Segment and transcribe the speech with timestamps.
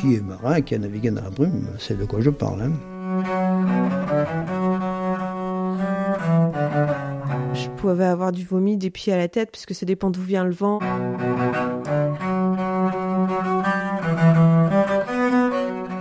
[0.00, 2.62] qui est marin, qui a navigué dans la brume, c'est de quoi je parle.
[2.62, 2.72] Hein.
[7.54, 10.44] Je pouvais avoir du vomi des pieds à la tête, puisque ça dépend d'où vient
[10.44, 10.78] le vent.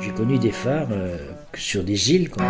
[0.02, 1.18] J'ai connu des phares euh,
[1.55, 2.29] sur des îles.
[2.29, 2.43] Quoi.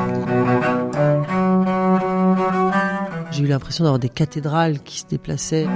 [3.31, 5.67] J'ai eu l'impression d'avoir des cathédrales qui se déplaçaient.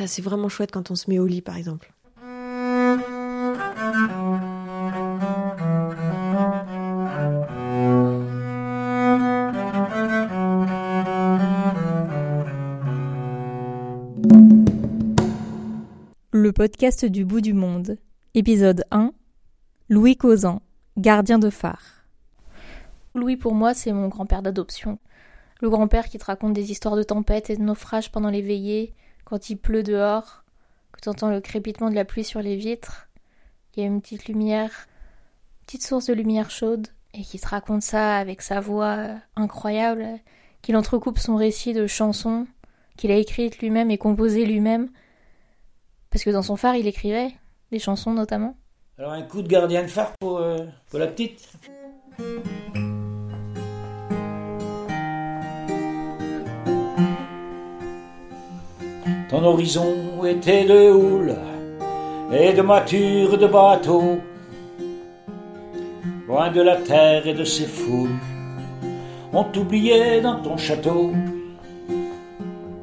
[0.00, 1.92] Ça, c'est vraiment chouette quand on se met au lit, par exemple.
[16.32, 17.98] Le podcast du bout du monde.
[18.32, 19.12] Épisode 1.
[19.90, 20.62] Louis Causan,
[20.96, 22.06] gardien de phare.
[23.14, 24.98] Louis pour moi c'est mon grand-père d'adoption.
[25.60, 28.94] Le grand-père qui te raconte des histoires de tempêtes et de naufrages pendant les veillées,
[29.30, 30.42] quand il pleut dehors,
[30.92, 33.08] que tu entends le crépitement de la pluie sur les vitres,
[33.72, 34.88] il y a une petite lumière,
[35.64, 40.04] petite source de lumière chaude, et qui te raconte ça avec sa voix euh, incroyable,
[40.62, 42.48] qu'il entrecoupe son récit de chansons
[42.96, 44.90] qu'il a écrites lui-même et composées lui-même,
[46.10, 47.30] parce que dans son phare il écrivait
[47.70, 48.56] des chansons notamment.
[48.98, 51.48] Alors un coup de gardien de phare pour, euh, pour la petite?
[59.30, 61.36] Ton horizon était de houle
[62.32, 64.18] et de mature de bateaux,
[66.26, 68.10] loin de la terre et de ses foules,
[69.32, 71.12] on t'oubliait dans ton château.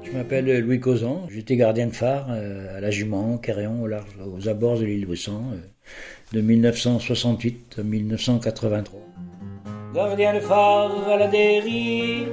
[0.03, 4.15] Je m'appelle Louis Causan, j'étais gardien de phare euh, à la Jument, Carréon, au large,
[4.25, 5.57] aux abords de l'île euh,
[6.31, 9.01] de 1968 à 1983.
[9.93, 12.29] Gardien de phare à la dérive,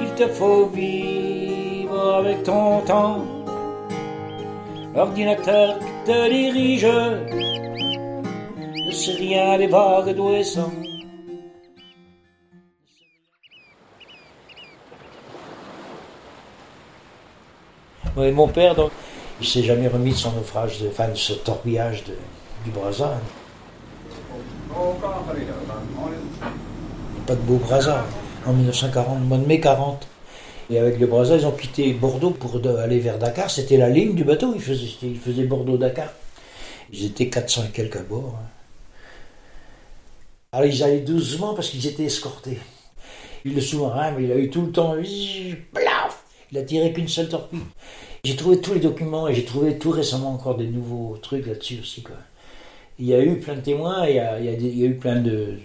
[0.00, 3.41] il te faut vivre avec ton temps.
[4.94, 10.70] L'ordinateur qui te dirige ne sait rien des vagues sont.
[18.14, 18.90] Oui, mon père, donc,
[19.40, 22.14] il s'est jamais remis de son naufrage, de, enfin, de ce torpillage de,
[22.64, 23.14] du Brazza.
[27.26, 28.04] Pas de beau Brazza.
[28.46, 30.06] En 1940, le mois de mai 40.
[30.72, 33.50] Et avec le Brazza, ils ont quitté Bordeaux pour aller vers Dakar.
[33.50, 34.54] C'était la ligne du bateau.
[34.54, 36.10] Ils faisaient, Bordeaux-Dakar.
[36.90, 38.38] Ils étaient 400 et quelques à bord.
[38.40, 38.46] hein.
[40.52, 42.58] Alors ils allaient doucement parce qu'ils étaient escortés.
[43.44, 44.94] Le sous-marin, il a eu tout le temps.
[44.98, 47.60] Il a tiré qu'une seule torpille.
[48.24, 51.80] J'ai trouvé tous les documents et j'ai trouvé tout récemment encore des nouveaux trucs là-dessus
[51.80, 52.04] aussi.
[52.98, 55.20] Il y a eu plein de témoins, il y a, il y a eu plein
[55.20, 55.58] de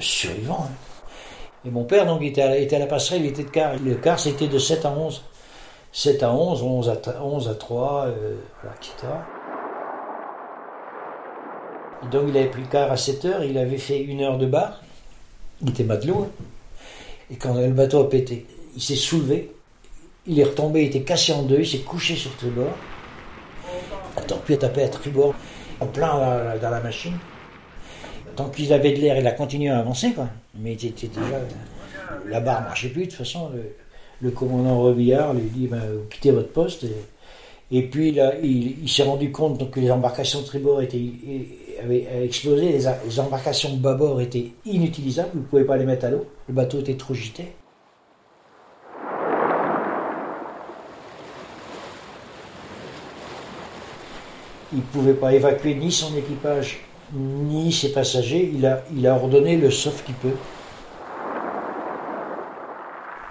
[0.00, 0.66] survivants.
[0.68, 0.97] hein.
[1.64, 3.72] Et mon père donc était à, la passerelle, il était de quart.
[3.84, 5.22] Le quart c'était de 7 à 11.
[5.92, 9.12] 7 à 11, 11 à, t- 11 à 3, euh, voilà, etc.
[12.04, 14.38] Et donc il avait pris le quart à 7 heures, il avait fait une heure
[14.38, 14.80] de bar.
[15.62, 16.26] Il était matelot.
[16.28, 16.44] hein.
[17.30, 18.46] Et quand le bateau a pété,
[18.76, 19.52] il s'est soulevé,
[20.26, 22.72] il est retombé, il était cassé en deux, il s'est couché sur le tribord.
[24.16, 25.34] La a tapé à tribord,
[25.80, 27.16] en plein la, dans la machine.
[28.38, 30.28] Tant qu'il avait de l'air, il a continué à avancer, quoi.
[30.54, 31.40] Mais il déjà.
[32.28, 33.50] La barre marchait plus, de toute façon.
[34.20, 36.86] Le, commandant Rebillard lui dit ben, vous quittez votre poste.
[37.72, 41.02] Et, puis là, il, s'est rendu compte que les embarcations de tribord étaient,
[41.82, 46.06] avaient, avaient explosé, les embarcations de bâbord étaient inutilisables, vous ne pouvez pas les mettre
[46.06, 47.46] à l'eau, le bateau était trop gité.
[54.72, 58.50] Il ne pouvait pas évacuer ni son équipage, ni ses passagers.
[58.54, 60.36] Il a, il a ordonné le sauf qui peut.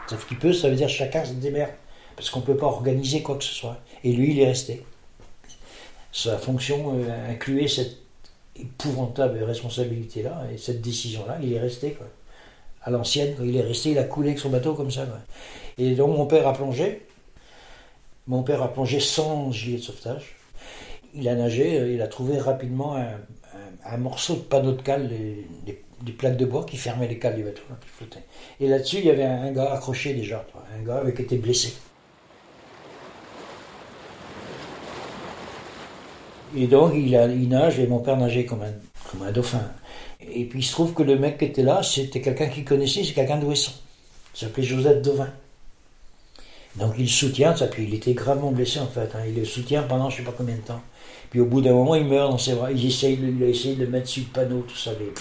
[0.09, 1.71] Sauf qui peut, ça veut dire chacun se démerde.
[2.15, 3.77] Parce qu'on ne peut pas organiser quoi que ce soit.
[4.03, 4.83] Et lui, il est resté.
[6.11, 7.97] Sa fonction euh, incluait cette
[8.55, 11.38] épouvantable responsabilité-là et cette décision-là.
[11.44, 12.07] Il est resté, quoi.
[12.81, 15.05] À l'ancienne, il est resté, il a coulé avec son bateau comme ça.
[15.77, 17.05] Et donc, mon père a plongé.
[18.27, 20.35] Mon père a plongé sans gilet de sauvetage.
[21.13, 23.09] Il a nagé, euh, il a trouvé rapidement un,
[23.85, 27.18] un- morceau de panneau de cale, des, des- des plaques de bois qui fermaient les
[27.18, 28.24] cales du bateau, là, qui flottaient.
[28.59, 30.45] Et là-dessus, il y avait un, gars accroché déjà,
[30.79, 31.74] un gars qui était blessé.
[36.56, 38.71] Et donc, il, a, nage, et mon père nageait comme un,
[39.12, 39.69] comme un dauphin.
[40.21, 43.03] Et puis, il se trouve que le mec qui était là, c'était quelqu'un qu'il connaissait,
[43.03, 43.45] c'est quelqu'un de.
[43.51, 43.57] Il
[44.33, 45.30] s'appelait Joseph Dauvin.
[46.75, 49.09] Donc, il soutient, ça, puis il était gravement blessé, en fait.
[49.15, 49.23] hein.
[49.27, 50.81] Il le soutient pendant je sais pas combien de temps.
[51.29, 52.71] Puis, au bout d'un moment, il meurt dans ses bras.
[52.71, 54.91] Il, essaye, il a de le mettre sur le panneau, tout ça.
[55.00, 55.12] mais-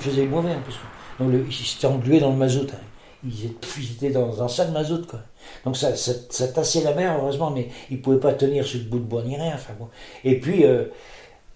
[0.00, 0.74] faisait mauvais en plus.
[1.18, 2.66] Donc le, ils s'étaient englués dans le mazout.
[2.72, 2.78] hein.
[3.22, 3.52] Ils
[3.92, 5.20] étaient, dans un sac de mazout, quoi.
[5.66, 8.78] Donc ça, ça, ça tassait la mer, heureusement, mais ils ne pouvaient pas tenir sur
[8.78, 9.52] le bout de bois ni rien.
[9.54, 9.88] Enfin, bon.
[10.24, 10.84] Et puis, euh,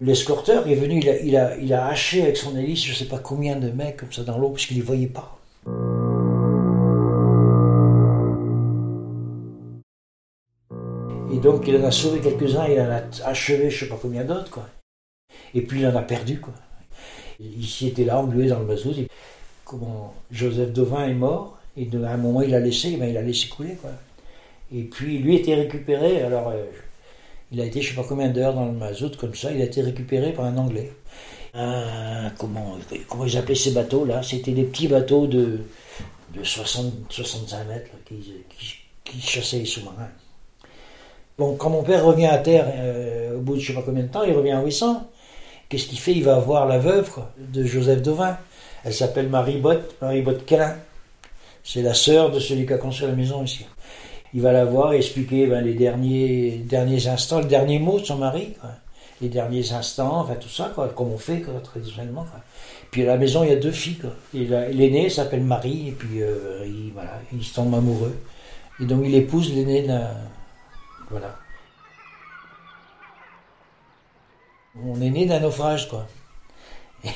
[0.01, 2.97] l'escorteur est venu, il a, il, a, il a haché avec son hélice, je ne
[2.97, 5.39] sais pas combien de mecs comme ça dans l'eau, parce qu'il ne les voyait pas.
[11.33, 13.99] Et donc, il en a sauvé quelques-uns, il en a achevé je ne sais pas
[14.01, 14.69] combien d'autres, quoi.
[15.55, 16.55] Et puis, il en a perdu, quoi.
[17.41, 18.95] Ici, était là, englué dans le mazout.
[19.65, 23.23] Comment Joseph Dovin est mort, et à un moment, il a laissé, ben, il a
[23.23, 23.91] laissé couler, quoi.
[24.73, 26.65] Et puis, lui était récupéré, alors, euh,
[27.55, 29.65] il a été je sais pas combien d'heures dans le mazout, comme ça, il a
[29.65, 30.93] été récupéré par un Anglais.
[32.37, 32.77] Comment,
[33.09, 35.61] comment ils appelaient ces bateaux-là C'était des petits bateaux de,
[36.35, 38.17] de 60, 65 mètres là,
[39.05, 40.09] qui, chassaient les sous-marins.
[41.39, 44.03] Bon, quand mon père revient à terre, euh, au bout de je sais pas combien
[44.03, 45.09] de temps, il revient à Ouessant.
[45.69, 46.13] Qu'est-ce qu'il fait?
[46.13, 48.37] Il va voir la veuve de Joseph Dovin.
[48.85, 50.77] Elle s'appelle Marie Botte, Marie Botte Calin.
[51.63, 53.65] C'est la sœur de celui qui a construit la maison ici.
[54.35, 58.17] Il va la voir et expliquer ben, les derniers, instants, le dernier mot de son
[58.17, 58.55] mari,
[59.21, 62.27] les derniers instants, enfin tout ça, comme on fait traditionnellement.
[62.91, 63.99] Puis à la maison, il y a deux filles.
[63.99, 64.11] Quoi.
[64.35, 66.67] Et la- L'aînée s'appelle Marie, et puis euh,
[67.33, 68.17] il, se tombent amoureux.
[68.81, 70.11] Et donc il épouse l'aîné d'un.
[71.11, 71.37] Voilà.
[74.85, 76.07] On est né d'un naufrage, quoi.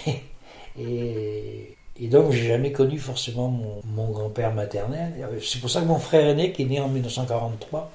[0.78, 1.67] Et,
[2.00, 3.48] et donc, j'ai jamais connu forcément
[3.84, 5.12] mon, grand-père maternel.
[5.42, 7.90] C'est pour ça que mon frère aîné, qui est né en 1943,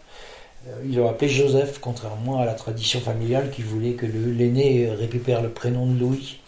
[0.68, 5.42] euh, ils l'ont appelé Joseph, contrairement à la tradition familiale qui voulait que l'aîné récupère
[5.42, 6.40] le prénom de Louis.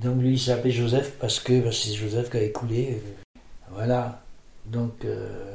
[0.00, 2.98] Donc, lui, il s'appelait Joseph parce que bah, c'est Joseph qui a écoulé.
[3.04, 3.10] euh,
[3.72, 4.22] voilà.
[4.66, 5.54] Donc, euh,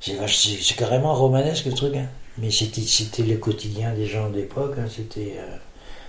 [0.00, 1.96] c'est carrément romanesque le truc.
[1.96, 2.06] hein.
[2.38, 4.74] Mais c'était le quotidien des gens d'époque.
[4.78, 4.86] hein.
[4.88, 5.34] C'était.
[5.38, 5.56] euh,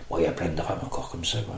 [0.10, 1.40] Bon, il y a plein de drames encore comme ça.
[1.46, 1.56] quoi.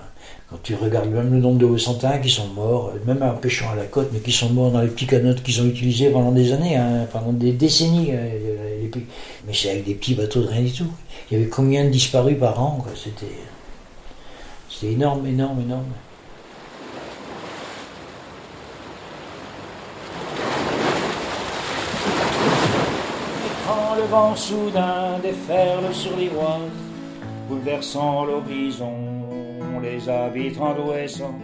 [0.50, 3.69] Quand tu regardes même le nombre de Hauts-Santins qui sont morts, euh, même en pêchant
[3.71, 6.31] à la côte, mais qui sont morts dans les petits canots qu'ils ont utilisés pendant
[6.31, 8.12] des années, hein, pendant des décennies.
[8.12, 9.06] euh, petits-
[9.47, 10.88] Mais c'est avec des petits bateaux de rien du tout.
[11.30, 12.86] Il y avait combien de disparus par an.
[12.95, 15.86] C'était énorme, énorme, énorme.
[23.97, 26.12] Le vent soudain déferle sur
[27.47, 28.94] bouleversant l'horizon,
[29.81, 31.39] les habits endouessants,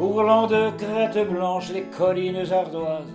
[0.00, 3.12] ourlant de crêtes blanches les collines ardoises,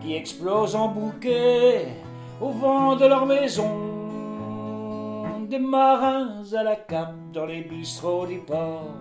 [0.00, 1.86] qui explosent en bouquets
[2.40, 3.70] au vent de leur maison.
[5.48, 8.94] Des marins à la cape dans les bistrots du port,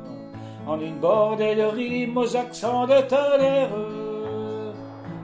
[0.67, 4.73] en une bordée de rimes aux accents de toléreux.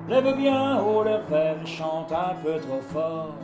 [0.07, 3.35] Lève bien haut leur verre chante un peu trop fort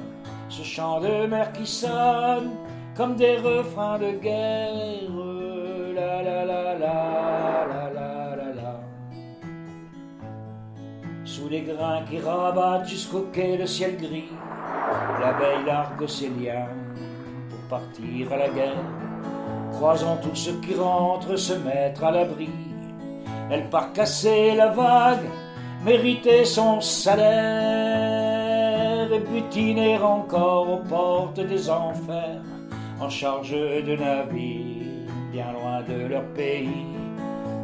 [0.50, 2.52] ce chant de mer qui sonne
[2.96, 5.12] comme des refrains de guerre.
[5.94, 8.80] La la la la la la la la.
[11.24, 14.32] Sous les grains qui rabattent jusqu'au quai le ciel gris,
[15.20, 16.70] l'abeille largue ses liens
[17.50, 18.84] pour partir à la guerre.
[19.74, 22.50] Croisant tous ceux qui rentrent se mettre à l'abri,
[23.52, 25.28] elle part casser la vague
[25.86, 27.26] mériter son salaire
[29.14, 32.42] et butiner encore aux portes des enfers
[33.00, 34.86] en charge de navires
[35.32, 36.86] bien loin de leur pays,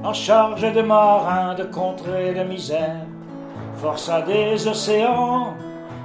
[0.03, 3.05] en charge de marins de contrées de misère,
[3.75, 5.53] forçat des océans,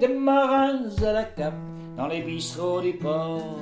[0.00, 1.52] des marins à la cape
[1.98, 3.58] dans les bistrots du port,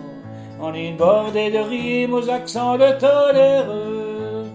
[0.60, 4.46] en une bordée de rimes aux accents de toléreux.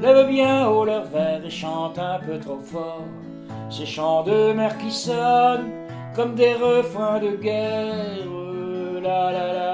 [0.00, 3.04] Lève bien haut leur verre et chante un peu trop fort
[3.72, 5.81] ces chants de mer qui sonnent
[6.14, 8.26] comme des refrains de guerre.
[9.02, 9.72] La la la.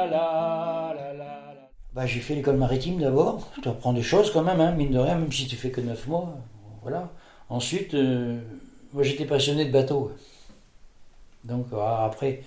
[1.99, 3.51] Bah, j'ai fait l'école maritime d'abord.
[3.61, 5.81] Tu apprends des choses quand même, hein, mine de rien, même si tu fais que
[5.81, 6.39] 9 mois.
[6.83, 7.11] Voilà.
[7.49, 8.39] Ensuite, euh,
[8.93, 10.13] moi j'étais passionné de bateau.
[11.45, 12.43] Donc ah, après,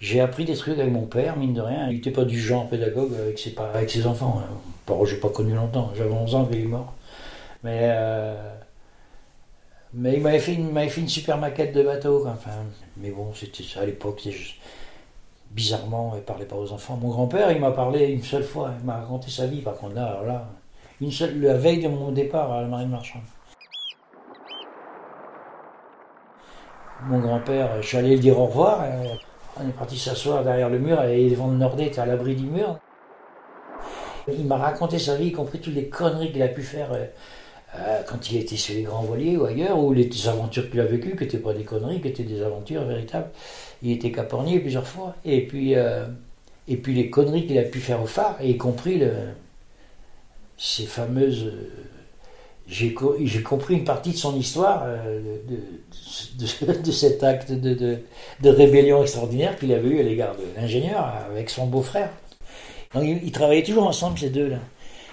[0.00, 1.88] j'ai appris des trucs avec mon père, mine de rien.
[1.88, 4.42] Il n'était pas du genre pédagogue avec ses, avec ses enfants.
[4.44, 4.52] Hein.
[4.86, 5.92] Bon, j'ai pas connu longtemps.
[5.96, 6.92] J'avais 11 ans quand il est mort.
[7.64, 8.34] Mais, euh,
[9.94, 10.54] mais il m'avait fait,
[10.88, 12.26] fait une super maquette de bateau.
[12.26, 12.50] Enfin,
[12.96, 14.20] mais bon, c'était ça à l'époque.
[14.24, 14.56] juste-
[15.50, 16.96] Bizarrement, il parlait pas aux enfants.
[16.96, 18.70] Mon grand-père, il m'a parlé une seule fois.
[18.80, 19.62] Il m'a raconté sa vie.
[19.62, 20.46] Par contre, là, alors là,
[21.00, 23.22] une seule, la veille de mon départ à la marine marchande.
[27.04, 28.82] Mon grand-père, je suis allé lui dire au revoir.
[28.84, 29.04] euh,
[29.58, 32.36] On est parti s'asseoir derrière le mur et les vents de Nordé étaient à l'abri
[32.36, 32.78] du mur.
[34.28, 36.92] Il m'a raconté sa vie, y compris toutes les conneries qu'il a pu faire
[37.78, 40.84] euh, quand il était sur les grands voiliers ou ailleurs, ou les aventures qu'il a
[40.84, 43.30] vécues, qui n'étaient pas des conneries, qui étaient des aventures véritables.
[43.82, 45.14] Il était capornier plusieurs fois.
[45.24, 46.06] Et puis, euh,
[46.68, 49.00] et puis les conneries qu'il a pu faire au phare, et y compris
[50.56, 51.52] ces fameuses.
[52.68, 55.38] J'ai co- j'ai compris une partie de son histoire, euh,
[56.38, 57.98] de, cet acte de,
[58.44, 62.10] rébellion extraordinaire qu'il avait eu à l'égard de l'ingénieur avec son beau-frère.
[62.94, 64.58] Donc, ils travaillaient toujours ensemble, ces deux-là.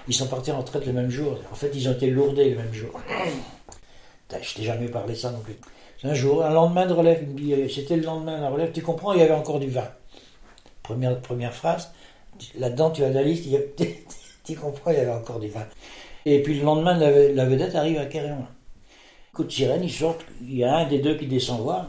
[0.08, 1.38] Ils sont partis en retraite le même jour.
[1.52, 2.92] En fait, ils ont été lourdés le même jour.
[4.42, 5.56] Je t'ai jamais parlé ça non plus.
[6.04, 8.72] Un jour, un lendemain de relève, il me dit, c'était le lendemain de la relève,
[8.72, 9.88] tu comprends, il y avait encore du vin.
[10.84, 11.92] Première, première phrase,
[12.60, 13.62] là-dedans tu as la liste, il y a-
[14.46, 15.66] tu comprends, il y avait encore du vin.
[16.26, 18.46] Et puis le lendemain, la, la vedette arrive à Quéréon.
[19.34, 21.88] Coup de sirène, ils sortent, il y a un des deux qui descend voir,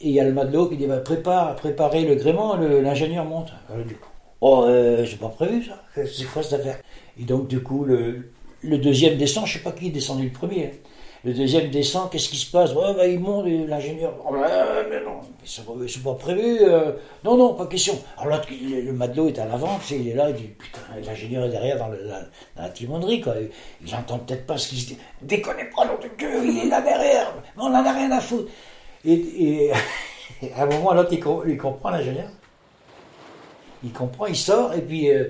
[0.00, 3.52] et il y a le matelot qui dit, bah, prépare, préparez le gréement, l'ingénieur monte.
[3.70, 4.08] Alors, du coup,
[4.40, 6.78] oh, euh, c'est pas prévu ça, c'est quoi cette affaire?
[7.20, 8.30] Et donc du coup, le,
[8.78, 10.66] deuxième descend, je sais pas qui est descendu le premier.
[10.66, 10.70] hein.
[11.26, 12.74] Le deuxième descend, qu'est-ce qui se passe?
[12.74, 14.12] Ouais, bah, il monte, et l'ingénieur.
[14.28, 16.58] Oh, mais non, mais c'est pas, prévu.
[16.60, 16.92] euh,
[17.24, 17.98] non, non, pas question.
[18.18, 21.44] Alors l'autre, le, le matelot est à l'avant, il est là, il dit Putain, l'ingénieur
[21.46, 22.20] est derrière dans, la,
[22.62, 23.36] dans timonerie, quoi.
[23.82, 24.98] Il n'entend peut-être pas ce qu'il se dit.
[25.22, 27.32] Déconnez pas, l'autre queue, il est là derrière.
[27.56, 28.50] Mais on en a rien à foutre.
[29.06, 29.70] Et,
[30.54, 32.28] à un moment, l'autre, il, com- il comprend, l'ingénieur.
[33.82, 35.10] Il comprend, il sort, et puis.
[35.10, 35.28] euh,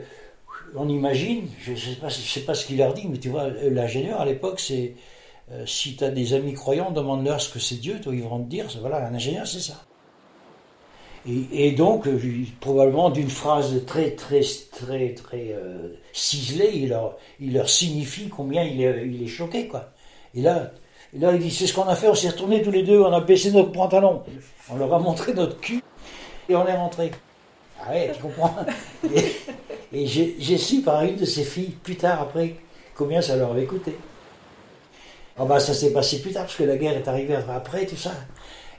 [0.76, 4.21] on imagine, je ne sais, sais pas ce qu'il leur dit, mais tu vois, l'ingénieur
[4.21, 4.95] à l'époque, c'est
[5.52, 8.43] euh, si tu as des amis croyants, demande-leur ce que c'est Dieu, toi, ils vont
[8.43, 9.85] te dire, voilà, un ingénieur, c'est ça.
[11.26, 12.21] Et, donc, euh,
[12.61, 18.62] probablement d'une phrase très, très, très, très euh, ciselée, il leur, il leur signifie combien
[18.62, 19.90] il est, il est choqué, quoi.
[20.35, 20.71] Et là,
[21.14, 23.12] là, il dit, c'est ce qu'on a fait, on s'est retournés tous les deux, on
[23.12, 24.23] a baissé notre pantalon,
[24.69, 25.83] on leur a montré notre cul,
[26.50, 27.11] et on est rentré.
[27.83, 28.54] Ah ouais, tu comprends
[29.95, 32.55] et j'ai su par une de ses filles, plus tard après,
[32.95, 33.97] combien ça leur avait coûté.
[35.39, 37.97] Ah bah, ça s'est passé plus tard, parce que la guerre est arrivée après, tout
[37.97, 38.13] ça.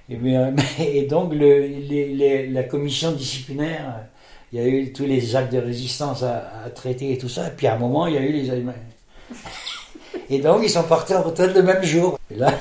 [0.10, 4.06] Et, donc, le, les- les- la commission disciplinaire,
[4.54, 7.48] il y a eu tous les actes de résistance à, à traiter et tout ça.
[7.48, 8.74] Et puis à un moment, il y a eu les Allemands.
[10.30, 12.18] Et donc, ils sont partis en retraite le même jour.
[12.32, 12.54] Et là,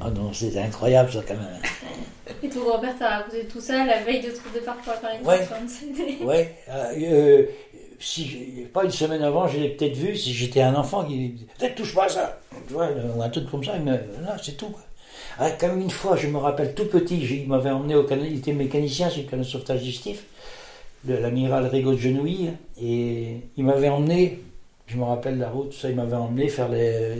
[0.00, 1.60] oh non, c'était incroyable ça quand même.
[2.42, 4.98] Et ton grand-père t'a raconté tout ça la veille de Troupe de Parc pour la
[4.98, 6.24] Paris Ouais.
[6.24, 7.46] Ouais, euh, euh,
[7.98, 11.46] si pas une semaine avant, je l'ai peut-être vu, si j'étais un enfant qui dit
[11.58, 14.56] Peut-être touche pas à ça, tu vois, ou un truc comme ça, mais là, c'est
[14.56, 14.74] tout.
[15.38, 18.38] Ah, comme une fois, je me rappelle tout petit, il m'avait emmené au canal, il
[18.38, 20.24] était mécanicien sur le canal de sauvetage justif,
[21.04, 22.50] de l'amiral Rigaud de Genouille,
[22.80, 24.40] et il m'avait emmené,
[24.86, 27.16] je me rappelle la route, tout ça, il m'avait emmené faire les,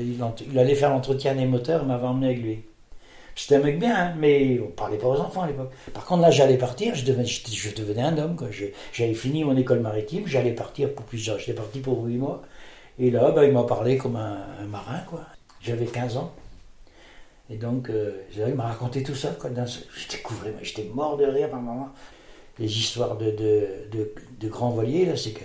[0.51, 2.59] il allait faire l'entretien des moteurs, il m'avait emmené avec lui.
[3.37, 5.71] C'était un mec bien, hein, mais on parlait pas aux enfants à l'époque.
[5.93, 7.69] Par contre, là, j'allais partir, je devenais, j'étais- je
[8.01, 8.37] un homme.
[8.51, 8.65] Je-
[8.95, 11.39] J'avais fini mon école maritime, j'allais partir pour plusieurs.
[11.39, 12.43] J'étais parti pour huit mois.
[12.99, 15.21] Et là, bah, il m'a parlé comme un, marin, quoi.
[15.61, 16.33] J'avais 15 ans.
[17.51, 19.29] Et donc, euh, il m'a raconté tout ça.
[19.39, 20.23] Quoi, d'un seul- J'étais
[20.63, 21.91] j'étais mort de rire par moment.
[22.59, 24.11] Les histoires de, de, de,
[24.49, 25.45] grands voiliers, là, c'est que.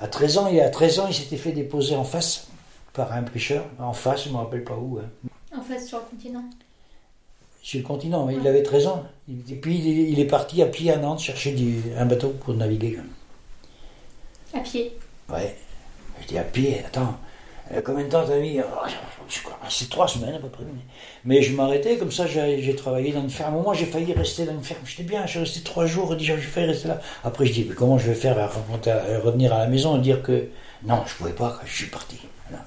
[0.00, 2.48] À 13 ans, il, à 13 ans, il s'était fait déposer en face
[2.94, 3.66] par un pêcheur.
[3.78, 4.98] En face, je ne me rappelle pas où.
[4.98, 5.28] hein.
[5.56, 6.44] En fait, sur le continent?
[7.62, 9.04] Sur le continent, mais il avait 13 ans.
[9.28, 11.54] Et puis il est, parti à pied à Nantes chercher
[11.96, 12.98] un bateau pour naviguer.
[14.54, 14.92] À pied.
[15.28, 15.56] Ouais.
[16.22, 17.16] Je dis à pied, attends,
[17.72, 18.58] euh, combien de temps t'as mis?
[19.44, 20.64] Crois, C'est trois semaines à peu près.
[21.24, 23.54] Mais je m'arrêtais, comme ça j'ai j'ai travaillé dans une ferme.
[23.54, 24.80] Moment j'ai failli rester dans une ferme.
[24.84, 27.00] J'étais bien, je suis resté trois jours, j'ai failli rester là.
[27.22, 28.48] Après je dis, mais comment je vais faire à
[29.20, 30.48] revenir à la maison et dire que
[30.82, 32.18] non, je pouvais pas, je suis parti.
[32.48, 32.64] Voilà.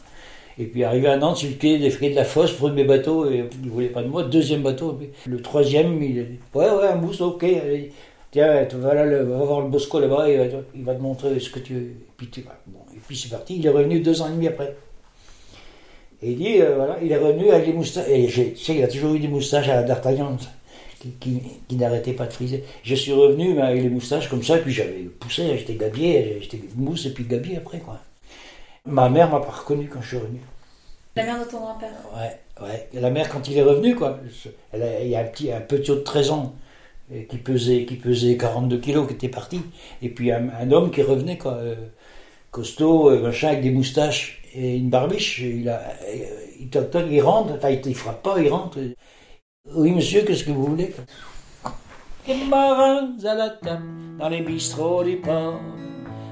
[0.60, 1.78] Et puis arrivé à Nantes, sur le des
[2.10, 4.24] de la fosse, pour mes bateaux, et il ne voulait pas de moi.
[4.24, 7.46] Deuxième bateau, le troisième, il a dit Ouais, ouais, un mousse, ok.
[8.32, 10.38] Tiens, tu vas, là, le- va voir le Bosco là-bas, il,
[10.84, 11.82] va- te montrer ce que tu veux.
[12.96, 14.76] Et puis, c'est parti, il est revenu deux ans et demi après.
[16.22, 18.08] Et il dit euh, Voilà, il est revenu avec les moustaches.
[18.10, 20.38] Et j'ai- tu sais, il a toujours eu des moustaches à la d'Artagnan,
[21.00, 22.64] qui, qui, qui n'arrêtaient pas de friser.
[22.84, 26.62] Je suis revenu avec les moustaches comme ça, et puis j'avais poussé, j'étais gabier, j'étais
[26.76, 28.00] mousse et puis gabier après, quoi.
[28.86, 30.42] Ma mère m'a pas reconnu quand je suis revenu.
[31.16, 31.92] La mère de ton grand-père.
[32.16, 32.90] Ouais, ouais.
[32.94, 34.20] Et la mère, quand il est revenu, quoi,
[34.72, 36.54] elle a- il y a un petit, un petit de 13 ans
[37.12, 39.62] euh, qui pesait, qui pesait 42 kilos, qui était parti.
[40.02, 41.76] Et puis un, un homme qui revenait, quoi, euh,
[42.52, 45.40] costaud, euh, machin, avec des moustaches et une barbiche.
[45.40, 46.26] Il, a, euh,
[46.60, 48.80] il toque, il rentre, enfin, il, il frappe pas, il rentre.
[49.76, 50.94] Oui, monsieur, qu'est-ce que vous voulez?
[52.50, 55.60] Marins à la table dans les bistrots du port,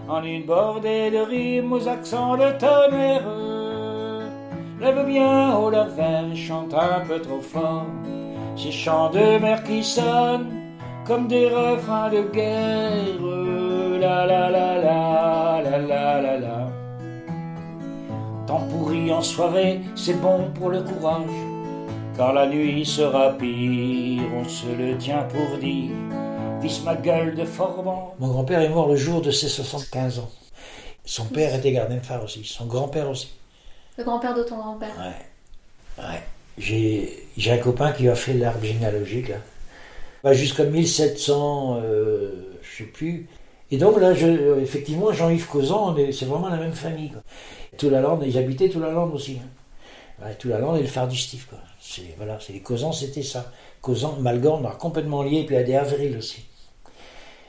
[0.07, 3.27] en une bordée de rimes aux accents de tonnerre.
[4.79, 7.85] Lève bien haut leur verre chante un peu trop fort.
[8.55, 10.49] Ces chants de mer qui sonnent
[11.05, 13.21] comme des refrains de guerre.
[13.99, 16.67] La la la la la la la la.
[18.47, 21.39] Tant pourri en soirée, c'est bon pour le courage.
[22.17, 25.95] Car la nuit sera pire, on se le tient pour dire.
[26.61, 28.13] Visse ma gueule de Forban.
[28.19, 30.29] Mon grand-père est mort le jour de ses 75 ans.
[31.05, 33.31] Son père était gardien de phare aussi, son grand-père aussi.
[33.97, 34.93] Le grand-père de ton grand-père.
[34.99, 36.03] Ouais.
[36.03, 36.21] Ouais.
[36.59, 39.37] J'ai, j'ai un copain qui a fait l'arbre généalogique, là.
[40.23, 43.27] Bah, jusqu'à 1700, euh, je sais plus.
[43.71, 47.09] Et donc là, je, effectivement, Jean-Yves Causan, c'est vraiment la même famille.
[47.09, 47.23] Quoi.
[47.77, 49.39] Tout la lande, ils habitaient tout la lande aussi.
[49.41, 50.23] Hein.
[50.23, 51.57] Ouais, tout la lande et le phare du Stif, quoi.
[51.79, 53.51] C'est, voilà, c'est les Causans, c'était ça.
[53.81, 56.45] Causan, Malgorn, alors, complètement liés, et puis il y a des Avril aussi.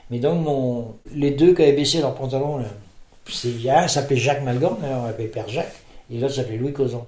[0.09, 0.45] Mais donc,
[1.13, 2.63] les deux qui avaient baissé leurs pantalons,
[3.43, 5.75] il y a un s'appelait Jacques Malgorn, on l'appelait Père Jacques,
[6.11, 7.05] et l'autre s'appelait Louis Causan.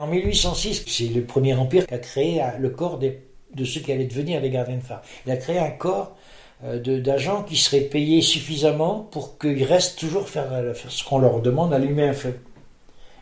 [0.00, 3.92] En 1806, c'est le premier empire qui a créé euh, le corps de ceux qui
[3.92, 5.02] allaient devenir les gardiens de phare.
[5.26, 6.16] Il a créé un corps
[6.64, 11.18] euh, d'agents qui seraient payés suffisamment pour qu'ils restent toujours faire, euh, faire ce qu'on
[11.18, 12.34] leur demande, allumer un feu.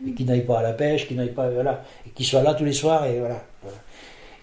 [0.06, 1.50] Et qu'ils n'aillent pas à la pêche, qu'ils n'aillent pas.
[1.50, 1.82] Voilà.
[2.06, 3.42] Et qu'ils soient là tous les soirs, et voilà.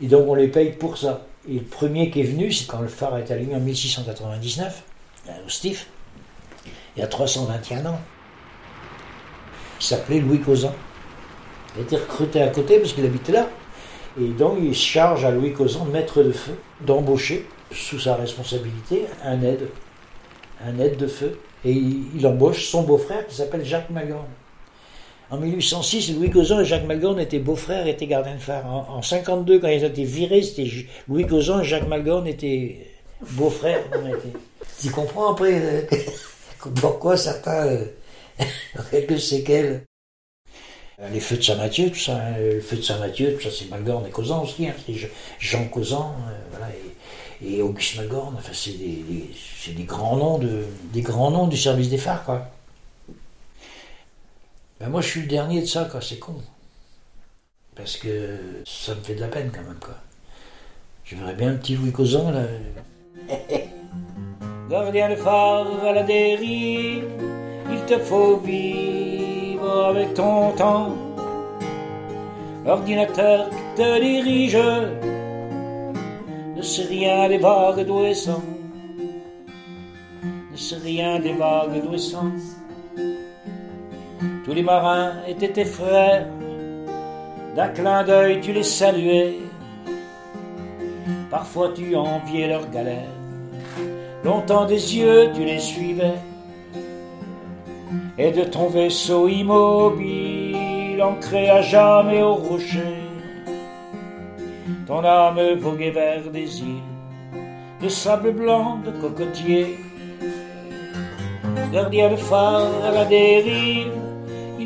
[0.01, 1.25] Et donc on les paye pour ça.
[1.47, 4.83] Et le premier qui est venu, c'est quand le phare été allumé en 1699,
[5.27, 5.87] euh, au Stif,
[6.95, 7.99] il y a 321 ans.
[9.79, 10.73] Il s'appelait Louis Causan.
[11.75, 13.49] Il a été recruté à côté parce qu'il habitait là.
[14.19, 19.41] Et donc il charge à Louis Causan, maître de feu, d'embaucher sous sa responsabilité un
[19.41, 19.67] aide,
[20.65, 21.37] un aide de feu.
[21.65, 24.25] Et il, embauche son beau-frère qui s'appelle Jacques Malgorn.
[25.31, 28.65] En 1806, Louis Causan et Jacques Malgorn étaient beaux-frères et étaient gardiens de phare.
[28.67, 30.69] En, en 52, quand ils ont été virés, c'était
[31.07, 32.85] Louis Causan et Jacques Malgorn étaient
[33.31, 33.83] beaux-frères.
[34.81, 35.81] Tu comprends après euh,
[36.81, 37.85] pourquoi certains euh,
[38.77, 39.83] ont quelques séquelles?
[40.99, 43.69] Euh, Les feux de Saint-Mathieu, tout ça, hein, le feu de Saint-Mathieu, tout ça, c'est
[43.69, 45.07] Malgorn et Causan aussi, hein, c'est Je-
[45.39, 46.67] Jean Causan, euh, voilà,
[47.41, 49.01] et, et Auguste Malgorn, enfin, c'est des,
[49.73, 52.49] des grands noms de, des grands noms du service des phares, quoi.
[54.79, 56.35] Ben moi, je suis le dernier de ça, quoi, c'est con.
[57.75, 59.95] Parce que ça me fait de la peine, quand même, quoi.
[61.05, 62.43] Je verrais bien un petit Louis Causan, là.
[64.69, 67.05] Gardien de phare à la dérive,
[67.71, 70.93] il te faut vivre avec ton temps.
[72.65, 74.57] Ordinateur qui te dirige,
[76.55, 78.41] ne sait rien des vagues sont.
[80.51, 82.31] Ne sait rien des vagues sont.
[84.43, 86.27] Tous les marins étaient tes frères,
[87.55, 89.35] d'un clin d'œil tu les saluais.
[91.29, 93.13] Parfois tu enviais leur galère.
[94.23, 96.19] Longtemps des yeux tu les suivais,
[98.17, 102.97] et de ton vaisseau immobile, ancré à jamais au rocher,
[104.87, 106.95] ton âme voguait vers des îles
[107.81, 109.77] de sable blanc, de cocotiers.
[111.71, 113.91] Gardien de phare à la dérive,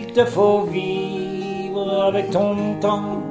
[0.10, 3.22] il te faut vivre avec ton temps.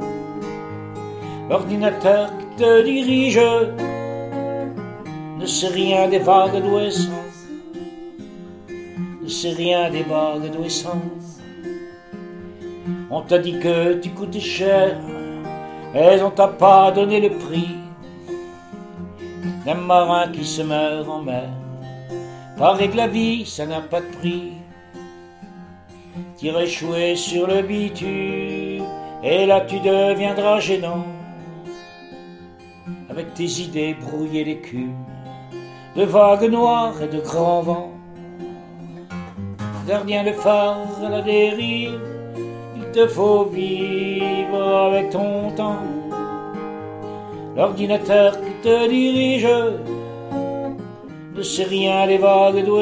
[1.51, 3.41] L'ordinateur qui te dirige
[5.41, 7.25] ne sait rien des vagues sont,
[9.23, 11.03] ne sait rien des vagues sont.
[13.11, 15.01] On t'a dit que tu coûtais cher,
[15.93, 17.75] mais on t'a pas donné le prix
[19.67, 21.49] d'un marin qui se meurt en mer.
[22.57, 24.53] Paraît que la vie, ça n'a pas de prix.
[26.37, 28.85] T'irais échouer sur le bitume,
[29.23, 31.05] et là tu deviendras gênant.
[33.11, 34.95] Avec tes idées brouillées d'écume,
[35.97, 37.93] de vagues noires et de grands vents.
[39.89, 42.01] Gardien de phare à la dérive,
[42.77, 45.83] il te faut vivre avec ton temps.
[47.57, 49.49] L'ordinateur qui te dirige
[51.35, 52.79] ne sait rien des vagues d'où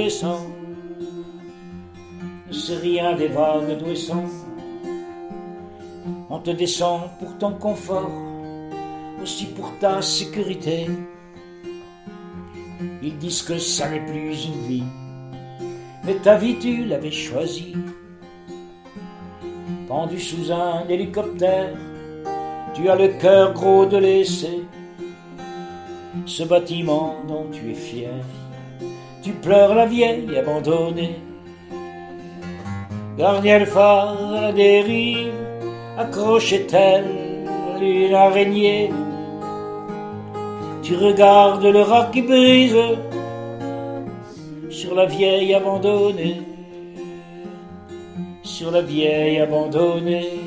[2.57, 4.25] sait rien des vagues sont.
[6.29, 8.11] On te descend pour ton confort,
[9.23, 10.87] aussi pour ta sécurité.
[13.03, 14.91] Ils disent que ça n'est plus une vie,
[16.05, 17.75] mais ta vie tu l'avais choisie.
[19.89, 21.75] Pendu sous un hélicoptère,
[22.75, 24.65] tu as le cœur gros de laisser
[26.25, 28.11] ce bâtiment dont tu es fier.
[29.23, 31.19] Tu pleures la vieille abandonnée,
[33.17, 35.33] gardien de phare à la dérive,
[35.97, 37.05] accrochait-elle
[37.81, 38.91] une araignée.
[40.83, 42.77] Tu regardes le rat qui brise
[44.71, 46.43] sur la vieille abandonnée,
[48.43, 50.41] sur la vieille abandonnée,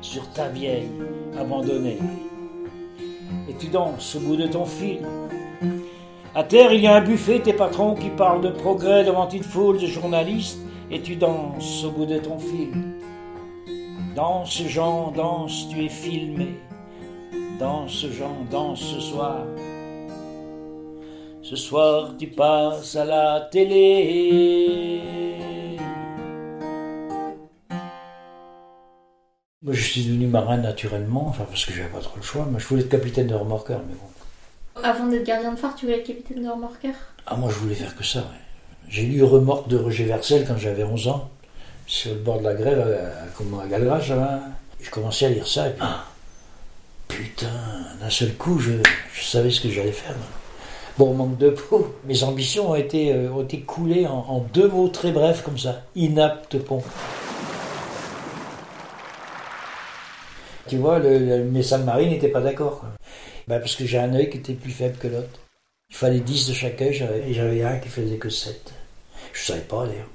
[0.00, 0.90] sur ta vieille
[1.38, 1.98] abandonnée.
[3.48, 5.00] Et tu danses au bout de ton fil.
[6.34, 9.42] À terre, il y a un buffet, tes patrons qui parlent de progrès devant une
[9.42, 12.72] foule de journalistes, et tu danses au bout de ton fil.
[14.14, 16.54] Danse, Jean, danse, tu es filmé.
[17.58, 19.44] Danse, Jean, danse ce soir.
[21.42, 25.00] Ce soir tu passes à la télé.
[29.62, 32.44] Moi, je suis devenu marin naturellement, enfin parce que j'avais pas trop le choix.
[32.44, 34.82] Moi, je voulais être capitaine de remorqueur, mais bon.
[34.82, 36.94] Avant d'être gardien de phare, tu voulais être capitaine de remorqueur?
[37.26, 38.20] Ah, moi, je voulais faire que ça.
[38.20, 38.47] ouais.
[38.90, 41.28] J'ai lu Remorque de Roger Vercel quand j'avais 11 ans,
[41.86, 44.40] sur le bord de la grève, à, à, à.
[44.80, 45.72] Je commençais à lire ça, et
[47.08, 47.46] puis, putain,
[48.00, 48.72] d'un seul coup, je,
[49.20, 50.14] savais ce que j'allais faire.
[50.96, 54.88] Bon, manque de peau, mes ambitions ont été, euh, ont été coulées en, deux mots
[54.88, 55.82] très brefs comme ça.
[55.94, 56.82] Inapte pont.
[60.66, 62.84] Tu vois, de marine n'était pas d'accord.
[63.46, 65.40] Ben, parce que j'ai un œil qui était plus faible que l'autre.
[65.90, 68.74] Il fallait 10 de chaque œil, et j'avais un qui faisait que 7.
[69.32, 70.08] Je savais pas d'ailleurs.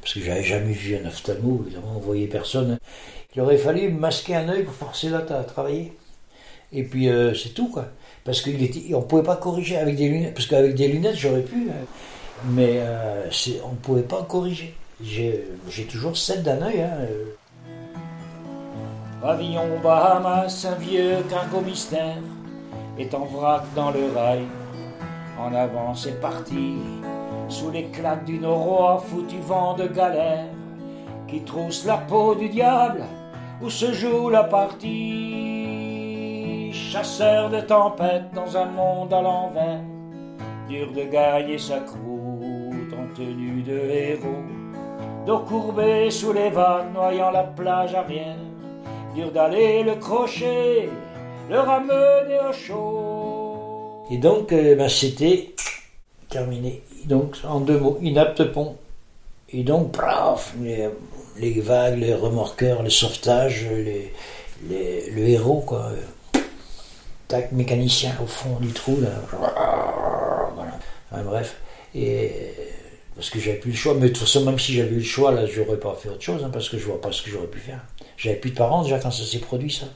[0.00, 2.78] Parce que j'avais jamais vu un ophtalmo, évidemment, on voyait personne.
[3.34, 5.92] Il aurait fallu masquer un œil pour forcer l'autre à travailler.
[6.72, 7.86] Et puis euh, c'est tout quoi.
[8.24, 10.34] Parce qu'on ne pouvait pas corriger avec des lunettes.
[10.34, 11.68] Parce qu'avec des lunettes j'aurais pu.
[11.68, 11.72] euh,
[12.44, 13.28] mais euh,
[13.64, 14.74] on ne pouvait pas corriger.
[15.02, 15.44] J'ai
[15.88, 16.82] toujours 7 d'un œil.
[16.82, 16.98] Hein.
[19.20, 22.18] Pavillon Bahamas, un vieux cargo mystère
[22.98, 24.42] est en vrac dans le rail.
[25.38, 26.74] En avant, c'est parti,
[27.48, 30.48] sous les claques du noroît, foutu vent de galère,
[31.26, 33.04] qui trousse la peau du diable,
[33.62, 35.74] où se joue la partie.
[36.72, 39.82] Chasseur de tempêtes dans un monde à l'envers,
[40.68, 44.44] dur de gagner sa croûte en tenue de héros,
[45.26, 48.36] dos courbé sous les vagues, noyant la plage arrière
[49.18, 50.88] dur d'aller le crocher,
[51.50, 54.04] le ramener au chaud.
[54.10, 55.54] Et donc euh, ben, c'était
[56.28, 56.82] terminé.
[57.06, 58.76] Donc en deux mots, inapte pont.
[59.50, 60.88] Et donc, paf, les,
[61.38, 64.12] les vagues, les remorqueurs, le sauvetage, les,
[64.68, 65.90] les- le héros, quoi.
[67.28, 69.08] Tac, mécanicien au fond du trou, là.
[69.30, 71.24] Voilà.
[71.24, 71.56] Bref.
[71.94, 72.30] Et
[73.14, 73.94] parce que j'avais plus le choix.
[73.94, 76.22] Mais de toute façon, même si j'avais eu le choix, là, j'aurais pas fait autre
[76.22, 77.80] chose, hein, parce que je vois pas ce que j'aurais pu faire.
[78.16, 79.86] J'avais plus de parents déjà quand ça s'est produit, ça.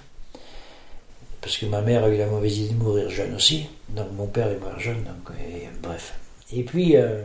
[1.40, 3.66] Parce que ma mère a eu la mauvaise idée de mourir jeune aussi.
[3.90, 6.14] Donc mon père est mort jeune, donc et, bref.
[6.52, 7.24] Et puis, euh,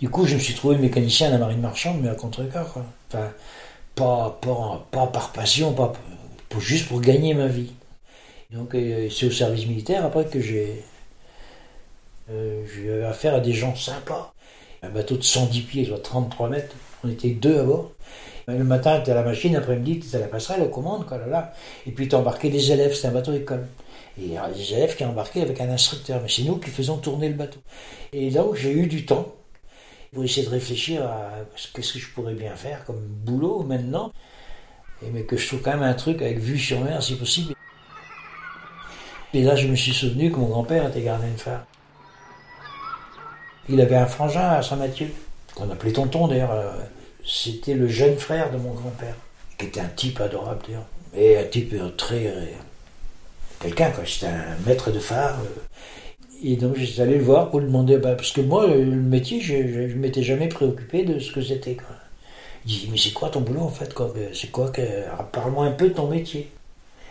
[0.00, 2.74] du coup, je me suis trouvé mécanicien à la marine marchande, mais à contre-cœur.
[3.08, 3.32] Enfin,
[3.94, 4.38] pas,
[4.90, 5.92] par passion, pas
[6.58, 7.72] juste pour gagner ma vie.
[8.50, 10.84] Donc euh, c'est au service militaire après que j'ai
[12.30, 14.32] euh, j'ai eu affaire à des gens sympas.
[14.82, 16.74] Un bateau de 110 pieds, soit 33 mètres.
[17.04, 17.92] On était deux à bord.
[18.48, 21.26] Le matin, tu à la machine, l'après-midi, tu à la passerelle, aux commandes, quoi, là,
[21.26, 21.52] là.
[21.86, 23.66] Et puis tu embarquais des élèves, c'était un bateau d'école.
[24.18, 24.34] Et
[24.72, 27.60] élèves qui embarquaient avec un instructeur, mais c'est nous qui faisons tourner le bateau.
[28.12, 29.34] Et là où j'ai eu du temps,
[30.12, 34.12] pour essayer de réfléchir à ce que je pourrais bien faire comme boulot maintenant,
[35.04, 37.54] et mais que je trouve quand même un truc avec vue sur mer si possible.
[39.34, 41.66] Et là, je me suis souvenu que mon grand-père était gardien de phare.
[43.68, 45.10] Il avait un frangin à Saint-Mathieu,
[45.54, 46.52] qu'on appelait tonton d'ailleurs.
[46.52, 46.72] euh,
[47.26, 49.16] C'était le jeune frère de mon grand-père,
[49.58, 50.86] qui était un type adorable d'ailleurs.
[51.14, 52.32] Et un type euh, très.
[53.60, 55.38] Euh, quelqu'un quoi, c'était un maître de phare.
[55.40, 55.60] euh.
[56.42, 58.96] Et donc j'étais allé le voir pour lui demander, bah, parce que moi, le le
[58.96, 61.74] métier, je ne m'étais jamais préoccupé de ce que c'était.
[61.74, 61.86] quoi.
[62.66, 64.12] Il dit, mais c'est quoi ton boulot en fait quoi?
[64.34, 64.82] C'est quoi que...
[64.82, 66.50] alors, Parle-moi un peu de ton métier.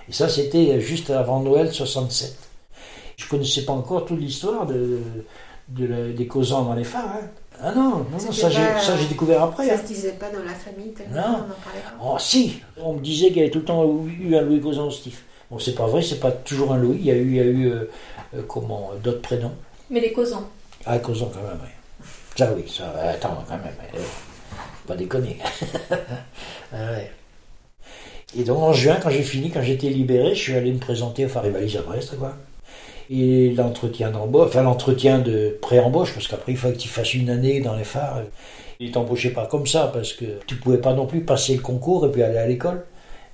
[0.10, 2.36] Et ça, c'était juste avant Noël 67.
[3.18, 5.00] Je connaissais pas encore toute l'histoire de,
[5.70, 7.16] de la- des causants dans les phares.
[7.24, 7.28] hein.
[7.64, 9.66] Ah non, non, ça j'ai découvert après.
[9.68, 9.78] Ça hein.
[9.82, 11.22] se disait pas dans la famille tellement Non.
[11.24, 12.04] on en parlait pas.
[12.04, 14.88] Oh si On me disait qu'il y avait tout le temps eu un Louis Causant
[14.88, 15.24] au Stif.
[15.56, 16.98] Bon, c'est pas vrai, c'est pas toujours un Louis.
[17.00, 17.90] Il y a eu, il y a eu euh,
[18.36, 19.54] euh, comment, d'autres prénoms.
[19.90, 20.50] Mais les causants.
[20.86, 21.70] Ah, Causant quand même, oui.
[22.36, 23.72] Ça oui, ça, attends, quand même.
[23.96, 24.00] euh,
[24.86, 25.38] pas déconner.
[26.74, 27.10] Ah ouais.
[28.38, 31.24] Et donc en juin, quand j'ai fini, quand j'étais libéré, je suis allé me présenter
[31.26, 32.34] au Phare et Valise à Brest, quoi.
[33.10, 37.30] Et l'entretien d'embauche, enfin l'entretien de pré-embauche, parce qu'après il fallait que tu fasses une
[37.30, 38.24] année dans les phares.
[38.82, 42.06] Ils t'embauchaient pas comme ça, parce que tu pouvais pas non plus passer le concours
[42.08, 42.84] et puis aller à l'école.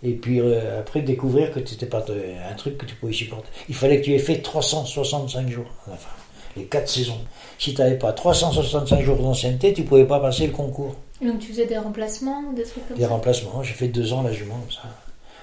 [0.03, 2.03] Et puis euh, après découvrir que c'était pas
[2.49, 3.47] un truc que tu pouvais supporter.
[3.69, 6.09] Il fallait que tu aies fait 365 jours, enfin,
[6.57, 7.19] les quatre saisons.
[7.59, 10.95] Si tu n'avais pas 365 jours d'ancienneté, tu pouvais pas passer le concours.
[11.23, 13.09] Donc tu faisais des remplacements, des trucs comme Des ça?
[13.09, 14.81] remplacements, j'ai fait deux ans à la Jument, comme ça.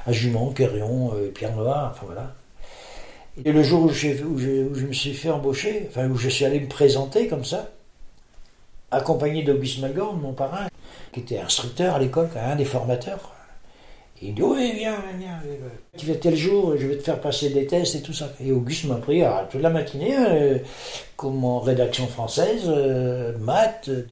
[0.07, 2.35] À Jument, Quérion, euh, Pierre Noir, enfin voilà.
[3.45, 6.45] Et le jour où, je, où je me suis fait embaucher, enfin où je suis
[6.45, 7.69] allé me présenter comme ça,
[8.91, 10.67] accompagné d'Auguste Melgorn, mon parrain,
[11.13, 13.33] qui était instructeur à l'école, un des formateurs.
[14.21, 15.39] Il dit oui, viens, viens.
[15.97, 18.31] Tu fais tel jour, je vais te faire passer des tests et tout ça.
[18.45, 20.59] Et Auguste m'a pris à toute la matinée, euh,
[21.17, 24.07] comme en rédaction française, euh, maths, euh,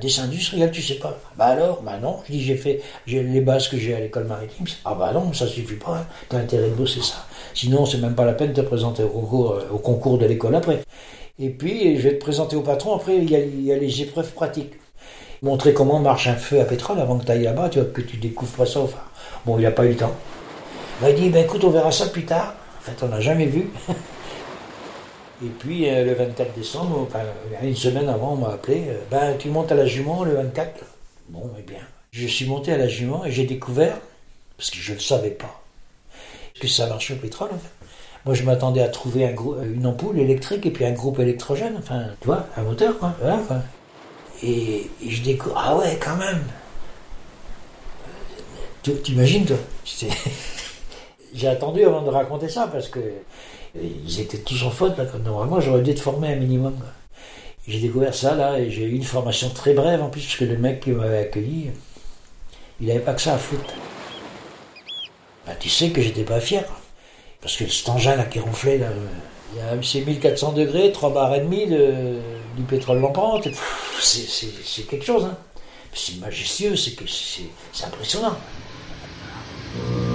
[0.00, 1.18] dessin industriel, tu sais pas.
[1.36, 2.18] Bah alors, bah non.
[2.26, 4.66] Je dis j'ai fait les bases que j'ai à l'école maritime.
[4.84, 5.98] Ah bah non, ça suffit pas.
[5.98, 6.06] Hein.
[6.28, 7.26] T'as intérêt de bosser ça.
[7.52, 10.84] Sinon, c'est même pas la peine de te présenter au concours, de l'école après.
[11.40, 12.94] Et puis, je vais te présenter au patron.
[12.94, 14.74] Après, il y a, il y a les épreuves pratiques.
[15.42, 18.02] Montrer comment marche un feu à pétrole avant que tu ailles là-bas, tu vois, que
[18.02, 19.09] tu découvres pas ça au phare.
[19.46, 20.14] Bon, il n'a pas eu le temps.
[21.06, 22.54] Il dit, ben écoute, on verra ça plus tard.
[22.78, 23.70] En fait, on n'a jamais vu.
[25.42, 27.20] Et puis, euh, le 24 décembre, enfin,
[27.62, 28.84] une semaine avant, on m'a appelé.
[28.88, 30.84] euh, ben, tu montes à la jument le 24
[31.30, 31.80] Bon, eh bien.
[32.10, 33.96] Je suis monté à la jument et j'ai découvert,
[34.58, 35.62] parce que je ne le savais pas,
[36.60, 37.50] que ça marchait au pétrole.
[38.26, 42.26] Moi, je m'attendais à trouver une ampoule électrique et puis un groupe électrogène, enfin, tu
[42.26, 43.14] vois, un moteur, quoi.
[43.20, 43.56] Voilà, quoi.
[44.42, 46.42] Et je découvre, ah ouais, quand même.
[48.82, 49.56] T'imagines, toi?
[51.34, 53.12] J'ai attendu avant de raconter ça parce que euh,
[54.04, 54.96] ils étaient tous en faute.
[54.96, 55.04] Là.
[55.22, 56.76] Normalement, j'aurais dû te former un minimum.
[57.68, 60.44] J'ai découvert ça là et j'ai eu une formation très brève en plus parce que
[60.44, 61.70] le mec qui m'avait accueilli,
[62.80, 63.74] il n'avait pas que ça à foutre.
[65.46, 66.64] Bah, tu sais que j'étais pas fier.
[67.40, 68.88] Parce que cet engin là qui ronflait, là,
[69.82, 72.18] c'est 1400 degrés, 3 bars et demi de,
[72.56, 73.48] du pétrole lampante.
[74.00, 75.24] C'est quelque chose.
[75.24, 75.36] Hein.
[75.92, 77.04] C'est majestueux, c'est que
[79.72, 80.09] c'est c'est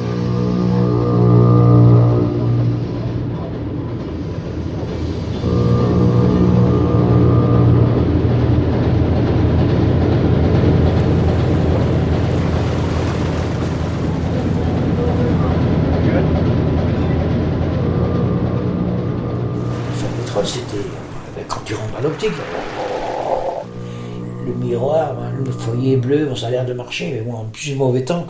[25.97, 28.25] bleu, ça a l'air de marcher, mais bon, en plus mauvais temps,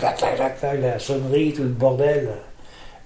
[0.62, 2.30] la sonnerie, tout le bordel,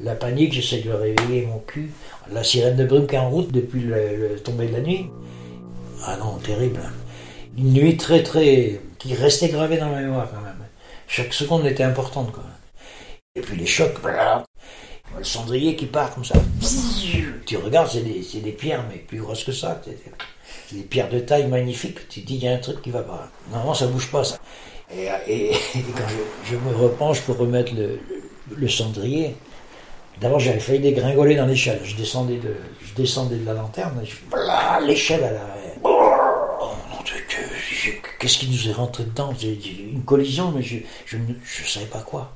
[0.01, 1.91] la panique, j'essaie de le réveiller, mon cul.
[2.31, 5.09] La sirène de brume qui est en route depuis le, le tombé de la nuit.
[6.05, 6.79] Ah non, terrible.
[7.57, 8.79] Une nuit très, très.
[8.97, 10.55] qui restait gravée dans ma mémoire quand même.
[11.07, 12.43] Chaque seconde était importante, quoi.
[13.35, 13.95] Et puis les chocs,
[15.17, 16.35] le cendrier qui part comme ça.
[17.45, 19.81] Tu regardes, c'est des, des pierres, mais plus grosses que ça.
[20.71, 22.07] Des pierres de taille magnifiques.
[22.09, 23.29] Tu te dis, il y a un truc qui va pas.
[23.49, 24.37] Normalement, ça bouge pas, ça.
[24.95, 25.51] Et,
[25.95, 26.03] quand
[26.45, 29.35] je, me repenche pour remettre le, cendrier,
[30.19, 31.81] d'abord, j'avais failli dégringoler dans l'échelle.
[31.83, 34.01] Je descendais de, je descendais de la lanterne,
[34.85, 35.55] l'échelle, elle a...
[35.83, 37.15] Oh mon Dieu,
[38.19, 39.33] qu'est-ce qui nous est rentré dedans?
[39.41, 40.77] Une collision, mais je
[41.17, 42.33] ne je savais pas quoi.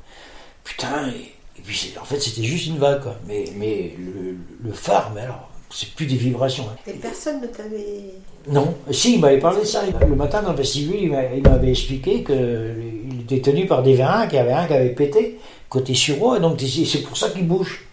[0.63, 3.03] Putain, et, puis en fait c'était juste une vague.
[3.27, 6.65] Mais, mais le, le phare, mais alors, c'est plus des vibrations.
[6.71, 6.75] hein.
[6.87, 8.13] Et personne ne t'avait.
[8.47, 9.81] Non, si, il m'avait parlé de ça.
[10.07, 13.95] Le matin dans le vestibule, il m'a- il m'avait expliqué qu'il était tenu par des
[13.95, 17.29] vins, qu'il y avait un qui avait pété côté sureau, et donc c'est pour ça
[17.29, 17.85] qu'il bouge.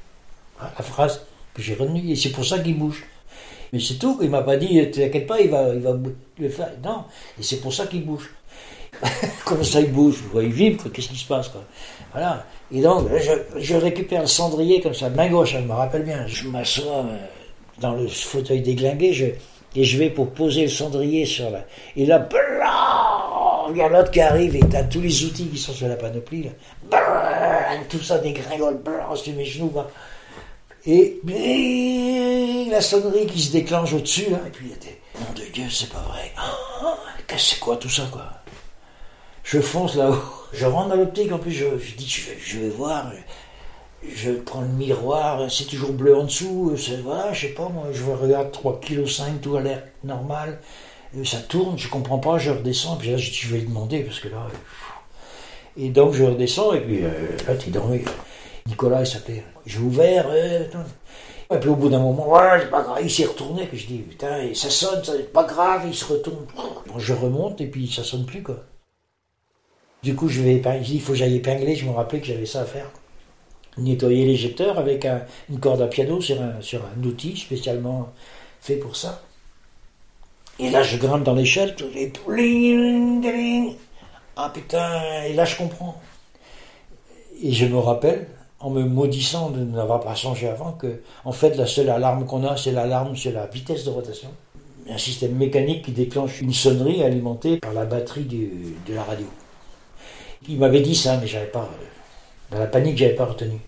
[0.59, 1.23] Voilà La phrase
[1.55, 3.05] que j'ai retenue, et c'est pour ça qu'il bouge.
[3.73, 6.49] Mais c'est tout, il m'a pas dit, t'inquiète pas, il va, il va bou- le
[6.49, 6.71] faire.
[6.85, 7.05] Non,
[7.39, 8.29] et c'est pour ça qu'il bouge.
[9.47, 10.17] Comment ça il bouge?
[10.35, 11.63] Il vibre, qu'est-ce qui se passe quoi?
[12.13, 12.45] Voilà.
[12.73, 16.27] Et donc, je, je récupère le cendrier comme ça, main gauche, je me rappelle bien.
[16.27, 17.17] Je m'assois euh,
[17.81, 19.37] dans le fauteuil déglingué,
[19.77, 21.65] et je vais pour poser le cendrier sur la.
[21.97, 22.29] Et là,
[23.71, 25.97] il y a l'autre qui arrive et t'as tous les outils qui sont sur la
[25.97, 26.45] panoplie.
[26.45, 26.51] Là.
[26.91, 28.81] Blah, tout ça dégringole,
[29.15, 29.73] sur mes genoux.
[30.87, 34.39] Et bling, la sonnerie qui se déclenche au-dessus, là.
[34.47, 36.33] Et puis, il était, nom de Dieu, c'est pas vrai.
[37.27, 38.25] Que c'est quoi tout ça, quoi?
[39.45, 40.23] Je fonce là-haut.
[40.53, 41.67] Je rentre dans l'optique, en plus, je,
[41.97, 42.09] dis,
[42.43, 43.13] je vais voir.
[44.07, 46.75] Je prends le miroir, c'est toujours bleu en dessous.
[46.77, 50.59] c'est- Voilà, je sais pas, moi, je regarde 3,5 kg, tout a l'air normal.
[51.19, 52.97] Et ça tourne, je comprends pas, je redescends.
[52.97, 54.47] Puis là, je vais lui demander, parce que là.
[54.47, 54.57] euh,
[55.77, 57.11] Et donc, je redescends, et puis euh,
[57.47, 58.01] là, t'es dormi.
[58.67, 59.45] Nicolas, il s'appelait.
[59.67, 60.27] J'ai ouvert.
[60.31, 60.65] euh,
[61.53, 63.87] et puis au bout d'un moment, ouais, c'est pas grave, il s'est retourné, puis je
[63.89, 66.47] dis, putain, et ça sonne, c'est pas grave, il se retourne.
[66.97, 68.57] Je remonte, et puis ça sonne plus, quoi.
[70.03, 72.47] Du coup, je vais épingler, il faut que j'aille épingler, je me rappelais que j'avais
[72.47, 72.87] ça à faire.
[73.81, 78.09] Nettoyer l'éjecteur avec un- une corde à piano sur un, sur un outil spécialement
[78.61, 79.23] fait pour ça.
[80.59, 83.75] Et là, je grimpe dans l'échelle, les bling.
[84.37, 86.01] Ah putain, et là, je comprends.
[87.43, 88.27] Et je me rappelle,
[88.59, 92.45] en me maudissant de n'avoir pas changé avant, que en fait la seule alarme qu'on
[92.45, 94.29] a, c'est l'alarme sur la vitesse de rotation.
[94.91, 99.27] Un système mécanique qui déclenche une sonnerie alimentée par la batterie du- de la radio.
[100.49, 101.61] Il m'avait dit ça, mais j'avais pas.
[101.81, 101.87] euh,
[102.53, 103.59] Dans la panique, j'avais pas retenu.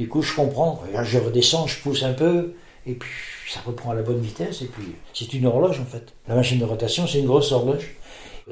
[0.00, 0.82] Du coup, je comprends.
[1.02, 2.54] Je redescends, je pousse un peu,
[2.86, 3.10] et puis
[3.46, 6.14] ça reprend à la bonne vitesse, et puis c'est une horloge en fait.
[6.26, 7.96] La machine de rotation, c'est une grosse horloge.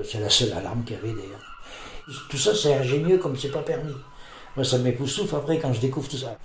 [0.04, 1.40] C'est la seule alarme qu'il y avait d'ailleurs.
[2.28, 3.94] Tout ça, c'est ingénieux comme c'est pas permis.
[4.56, 6.36] Moi, ça m'époustoufle après quand je découvre tout ça.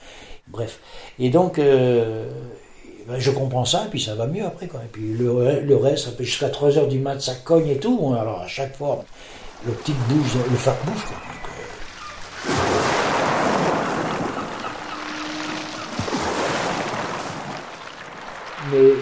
[0.47, 0.79] Bref.
[1.19, 2.31] Et donc, euh,
[3.05, 4.67] ben, je comprends ça, et puis ça va mieux après.
[4.67, 8.13] Et puis le, le reste, jusqu'à 3 heures du mat, ça cogne et tout.
[8.17, 9.03] Alors à chaque fois,
[9.65, 11.03] le petit bouge, le phare bouge.
[11.03, 11.52] Quoi.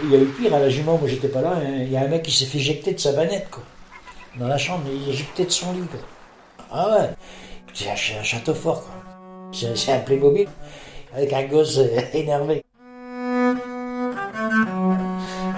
[0.03, 1.53] Il y a eu pire à la jument, moi j'étais pas là.
[1.55, 1.79] hein.
[1.81, 3.63] Il y a un mec qui s'est fait éjecter de sa banette, quoi.
[4.37, 5.99] Dans la chambre, il est éjecté de son lit, quoi.
[6.71, 7.09] Ah ouais,
[7.73, 8.93] c'est un, ch- un château fort, quoi.
[9.51, 10.47] C'est un Playmobil,
[11.13, 12.63] avec un gosse euh, énervé.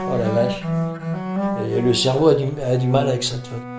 [0.06, 0.62] Oh la vache.
[1.84, 3.73] Le cerveau a du, a du mal avec ça, tu.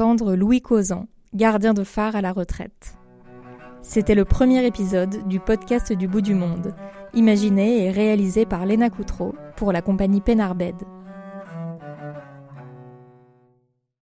[0.00, 2.94] Louis Causan, gardien de phare à la retraite.
[3.82, 6.74] C'était le premier épisode du podcast du bout du monde,
[7.12, 10.76] imaginé et réalisé par Léna Coutreau pour la compagnie Pénarbed.